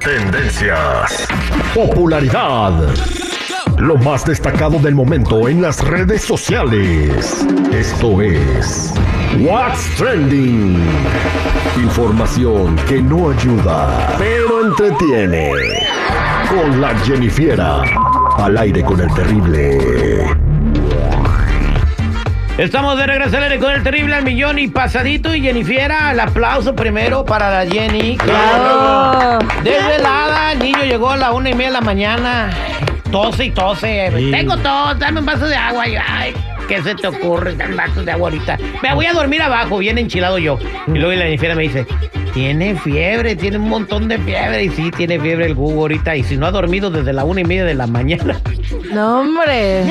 [0.00, 1.28] Tendencias.
[1.74, 2.72] Popularidad.
[3.76, 7.46] Lo más destacado del momento en las redes sociales.
[7.70, 8.94] Esto es
[9.40, 10.82] What's Trending.
[11.76, 15.52] Información que no ayuda, pero entretiene.
[16.48, 17.82] Con la Jennifiera.
[18.38, 20.26] Al aire con el terrible.
[22.56, 26.20] Estamos de regreso al aire con el terrible al millón y pasadito y Jennifiera, el
[26.20, 28.16] aplauso primero para la Jenny.
[28.16, 28.89] Bravo.
[30.90, 32.50] Llegó a la una y media de la mañana.
[33.12, 34.10] Tose y tose.
[34.32, 35.86] Tengo tos, dame un vaso de agua.
[35.86, 36.34] Y, ay,
[36.68, 37.54] ¿qué se te ocurre?
[37.54, 38.58] Dame un vaso de agua ahorita.
[38.82, 40.58] Me voy a dormir abajo, bien enchilado yo.
[40.88, 41.86] Y luego la Jennifiera me dice,
[42.34, 44.64] tiene fiebre, tiene un montón de fiebre.
[44.64, 46.16] Y sí, tiene fiebre el Google ahorita.
[46.16, 48.40] Y si no ha dormido desde la una y media de la mañana.
[48.92, 49.84] No, hombre.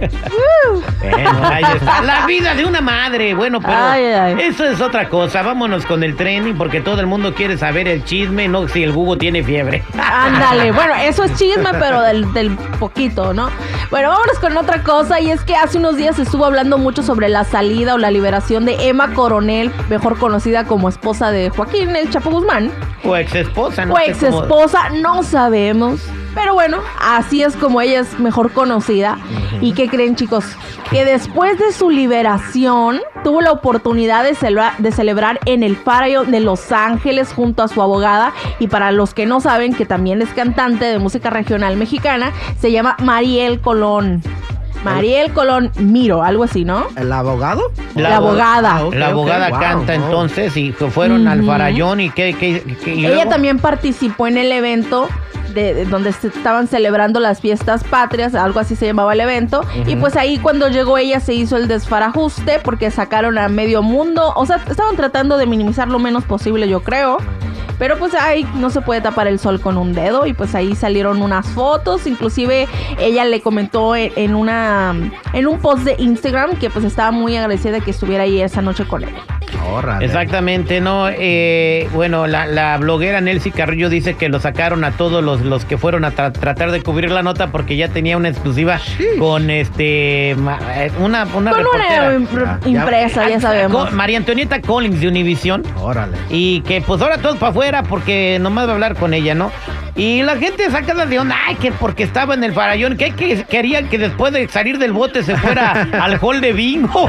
[1.00, 2.02] Bueno, ahí está.
[2.02, 3.34] La vida de una madre.
[3.34, 4.36] Bueno, pero Ay, ay.
[4.40, 5.42] eso es otra cosa.
[5.42, 8.92] Vámonos con el training porque todo el mundo quiere saber el chisme, no si el
[8.92, 9.82] Google tiene fiebre.
[9.98, 13.48] Ándale, bueno, eso es chisme, pero del, del poquito, ¿no?
[13.90, 17.02] Bueno, vámonos con otra cosa, y es que hace unos días se estuvo hablando mucho
[17.02, 21.96] sobre la salida o la liberación de Emma Coronel, mejor conocida como esposa de Joaquín
[21.96, 22.70] El Chapo Guzmán.
[23.04, 23.94] O ex esposa, ¿no?
[23.94, 26.00] o ex esposa, no sabemos.
[26.34, 29.18] Pero bueno, así es como ella es mejor conocida.
[29.60, 30.44] ¿Y qué creen, chicos?
[30.90, 36.24] Que después de su liberación, tuvo la oportunidad de, celebra- de celebrar en el Faro
[36.24, 38.32] de Los Ángeles junto a su abogada.
[38.60, 42.70] Y para los que no saben, que también es cantante de música regional mexicana, se
[42.70, 44.22] llama Mariel Colón.
[44.84, 46.86] Mariel Colón Miro, algo así, ¿no?
[46.96, 47.70] ¿El abogado?
[47.94, 48.76] La abogada.
[48.76, 50.04] Ah, La abogada canta wow.
[50.04, 51.48] entonces y fueron al Ujú.
[51.48, 52.34] farallón y que...
[52.34, 55.08] que, que- y Ella luego- también participó en el evento
[55.54, 59.62] de, de donde se estaban celebrando las fiestas patrias, algo así se llamaba el evento.
[59.86, 64.32] Y pues ahí cuando llegó ella se hizo el desfarajuste porque sacaron a medio mundo.
[64.36, 67.18] O sea, estaban tratando de minimizar lo menos posible, yo creo.
[67.80, 70.76] Pero pues ahí no se puede tapar el sol con un dedo y pues ahí
[70.76, 72.68] salieron unas fotos, inclusive
[72.98, 74.94] ella le comentó en, una
[75.32, 78.60] en un post de Instagram que pues estaba muy agradecida de que estuviera ahí esa
[78.60, 79.14] noche con él.
[79.68, 80.04] Órale.
[80.04, 81.08] Exactamente, no.
[81.08, 85.64] eh, bueno, la, la bloguera Nelcy Carrillo dice que lo sacaron a todos los, los
[85.64, 88.80] que fueron a tra- tratar de cubrir la nota porque ya tenía una exclusiva
[89.18, 92.08] con este ma- eh, una, una Con reportera.
[92.32, 92.68] una ya.
[92.68, 93.88] impresa, ya Ah, sabemos.
[93.90, 95.62] co- María Antonieta Collins de Univision.
[95.78, 96.16] Órale.
[96.30, 99.50] Y que pues ahora todos para afuera porque nomás va a hablar con ella, ¿no?
[99.96, 103.44] Y la gente saca de onda, ay, que porque estaba en el farallón, que, que
[103.44, 107.08] querían que después de salir del bote se fuera al hall de bingo.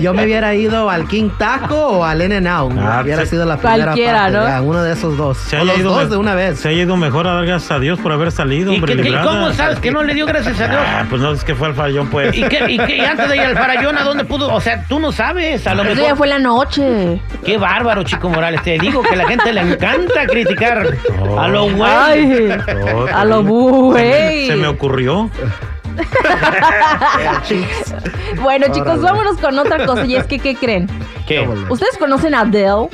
[0.00, 2.72] Yo me hubiera ido al King Taco o al In-N-Out.
[2.80, 3.30] Ah, hubiera sí.
[3.30, 4.46] sido la primera Cualquiera, parte, ¿no?
[4.48, 5.36] ya, uno de esos dos.
[5.38, 6.58] Se o los ido dos me- de una vez.
[6.60, 9.02] Se ha ido mejor a dar gracias a Dios por haber salido, ¿Y hombre, que-
[9.02, 10.80] que- cómo sabes que no le dio gracias a Dios?
[10.86, 12.36] Ah, pues no es que fue al fallón, pues.
[12.36, 14.52] ¿Y, qué, y, antes de ir al farallón, ¿a dónde pudo?
[14.52, 16.08] O sea, tú no sabes, a lo Eso mejor.
[16.08, 17.20] ya fue la noche.
[17.44, 18.62] Qué bárbaro, Chico Morales.
[18.62, 20.86] Te digo que a la gente le encanta criticar
[21.38, 21.90] a lo güey.
[22.06, 22.48] Ay,
[22.94, 24.46] Oh, a lo se me- güey.
[24.46, 25.28] Se me ocurrió.
[28.42, 29.02] Bueno, chicos, Órale.
[29.02, 30.04] vámonos con otra cosa.
[30.04, 30.88] Y es que, ¿qué creen?
[31.26, 31.46] ¿Qué?
[31.68, 32.88] ¿Ustedes conocen a Adele?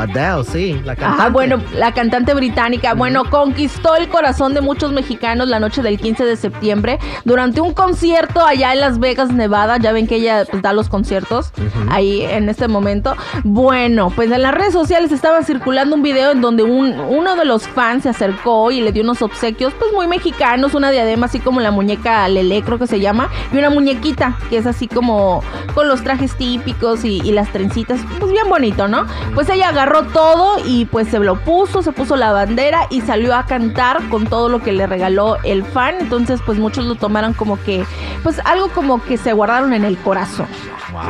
[0.00, 1.22] Adele, sí, la cantante.
[1.22, 5.98] Ajá, bueno, la cantante británica, bueno, conquistó el corazón de muchos mexicanos la noche del
[5.98, 9.78] 15 de septiembre durante un concierto allá en Las Vegas, Nevada.
[9.78, 11.52] Ya ven que ella pues, da los conciertos
[11.90, 13.14] ahí en este momento.
[13.44, 17.44] Bueno, pues en las redes sociales estaba circulando un video en donde un, uno de
[17.44, 21.40] los fans se acercó y le dio unos obsequios, pues muy mexicanos, una diadema así
[21.40, 25.42] como la muñeca Lele, creo que se llama, y una muñequita que es así como
[25.74, 29.06] con los trajes típicos y, y las trencitas, pues bien bonito, ¿no?
[29.34, 33.00] Pues ella agarró agarró todo y pues se lo puso, se puso la bandera y
[33.00, 35.96] salió a cantar con todo lo que le regaló el fan.
[36.00, 37.84] Entonces, pues muchos lo tomaron como que,
[38.22, 40.46] pues algo como que se guardaron en el corazón.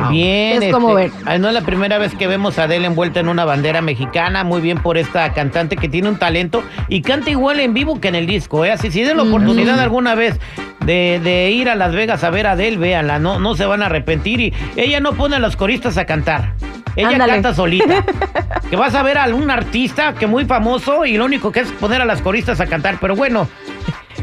[0.09, 3.19] Bien, Es como este, ah, no es la primera vez que vemos a Adele envuelta
[3.19, 4.43] en una bandera mexicana.
[4.43, 8.07] Muy bien por esta cantante que tiene un talento y canta igual en vivo que
[8.09, 8.65] en el disco.
[8.65, 8.71] ¿eh?
[8.71, 10.39] Así si den la oportunidad alguna vez
[10.85, 13.81] de, de ir a Las Vegas a ver a Adele, véanla, no, no se van
[13.81, 14.39] a arrepentir.
[14.39, 16.53] Y ella no pone a los coristas a cantar.
[16.95, 17.33] Ella Ándale.
[17.33, 18.03] canta solita.
[18.69, 21.71] que vas a ver a algún artista que muy famoso y lo único que es
[21.73, 22.97] poner a las coristas a cantar.
[22.99, 23.47] Pero bueno,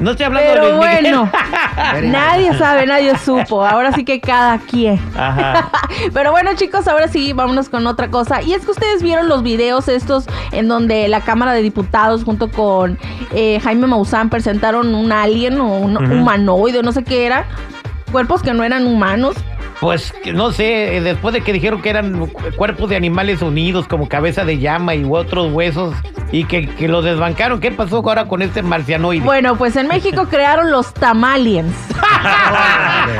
[0.00, 1.02] no estoy hablando de Pero Luis Miguel.
[1.16, 1.30] bueno,
[2.04, 3.64] nadie sabe, nadie supo.
[3.64, 4.98] Ahora sí que cada quien.
[5.16, 5.70] Ajá.
[6.12, 8.42] Pero bueno, chicos, ahora sí, vámonos con otra cosa.
[8.42, 12.50] Y es que ustedes vieron los videos estos en donde la Cámara de Diputados junto
[12.50, 12.98] con
[13.32, 17.46] eh, Jaime Maussan presentaron un alien o un humanoide, no sé qué era.
[18.12, 19.36] Cuerpos que no eran humanos.
[19.80, 23.86] Pues no sé, eh, después de que dijeron que eran cu- cuerpos de animales unidos
[23.86, 25.94] como cabeza de llama y otros huesos
[26.30, 29.24] y que, que los desbancaron, ¿qué pasó ahora con este marcianoide?
[29.24, 31.72] Bueno, pues en México crearon los tamaliens.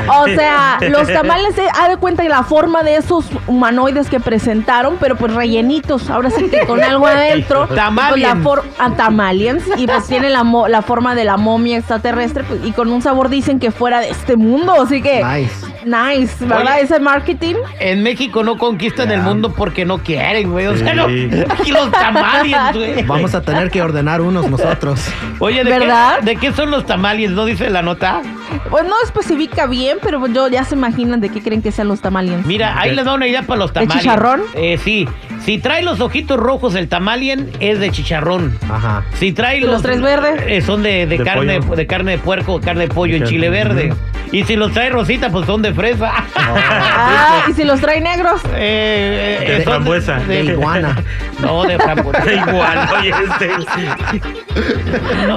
[0.07, 4.97] o sea, los tamales, eh, haz de cuenta la forma de esos humanoides que presentaron,
[4.99, 7.65] pero pues rellenitos, ahora sí que con algo adentro.
[7.67, 8.43] Pues, Tamaliens.
[8.43, 9.63] for- ah, tamaliens.
[9.77, 13.01] Y pues tiene la, mo- la forma de la momia extraterrestre pues, y con un
[13.01, 14.73] sabor dicen que fuera de este mundo.
[14.81, 15.65] Así que, Nice.
[15.85, 16.73] Nice, ¿verdad?
[16.75, 16.81] Oye.
[16.83, 17.55] Ese marketing.
[17.79, 20.67] En México no conquistan el mundo porque no quieren, güey.
[20.67, 20.95] O sea, Sí.
[21.29, 23.03] no- aquí los tamaliens, güey.
[23.03, 25.01] Vamos a tener que ordenar unos nosotros.
[25.39, 26.19] Oye, ¿de ¿Verdad?
[26.19, 27.33] qué, ¿de qué son los tamaliens?
[27.33, 28.21] ¿No dice la nota?
[28.69, 32.01] Pues no especifica bien, pero yo ya se imaginan de qué creen que sean los
[32.01, 32.45] tamaliens.
[32.45, 34.01] Mira, ahí les da una idea para los tamaliens.
[34.01, 34.41] chicharrón?
[34.55, 35.07] Eh, sí.
[35.45, 38.57] Si trae los ojitos rojos el tamalien, es de chicharrón.
[38.69, 39.03] Ajá.
[39.13, 40.41] Si trae ¿Y los tres verdes?
[40.45, 41.75] eh, son de, de De carne, pollo.
[41.75, 43.93] de carne de puerco, carne de pollo en Carne- chile verde.
[44.31, 46.11] Y si los trae rosita, pues son de fresa.
[46.51, 48.41] Ah, y si los trae negros.
[48.55, 50.15] Eh, eh, De son frambuesa.
[50.19, 50.95] De iguana.
[51.39, 52.33] No, de frambuesa.
[52.33, 53.49] Igual, oye, este.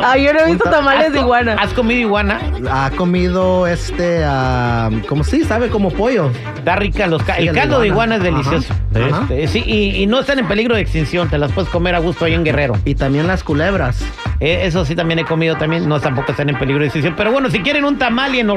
[0.04, 1.56] Ah, yo no he visto tamales ¿Has de iguana.
[1.60, 2.40] ¿Has comido iguana?
[2.70, 6.30] Ha comido este, ah, como sí, sabe como pollo.
[6.56, 7.06] Está rica.
[7.06, 8.16] Los ca- Sí, el el de caldo de iguana.
[8.16, 8.74] iguana es delicioso.
[8.94, 9.06] Ajá.
[9.06, 9.34] Ajá.
[9.34, 11.28] Este, sí, y, y no están en peligro de extinción.
[11.28, 12.74] Te las puedes comer a gusto ahí en Guerrero.
[12.84, 14.02] Y también las culebras.
[14.44, 15.88] Eh, eso sí también he comido también.
[15.88, 17.14] No tampoco están en peligro de extinción.
[17.16, 18.48] Pero bueno, si quieren un tamal y en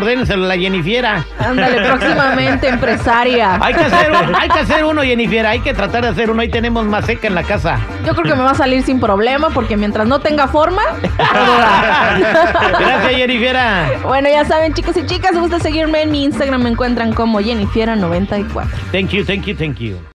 [0.49, 1.23] la Jennifiera.
[1.37, 3.59] Ándale, próximamente empresaria.
[3.61, 5.45] Hay que hacer, un- hay que hacer uno, Jennifer.
[5.45, 6.41] Hay que tratar de hacer uno.
[6.41, 7.77] Ahí tenemos más seca en la casa.
[8.03, 10.81] Yo creo que me va a salir sin problema porque mientras no tenga forma.
[12.79, 13.85] Gracias, Jennifiera.
[14.03, 17.39] Bueno, ya saben, chicos y chicas, si gusta seguirme en mi Instagram, me encuentran como
[17.41, 18.63] Jennifiera94.
[18.91, 19.97] Thank you, thank you, thank you.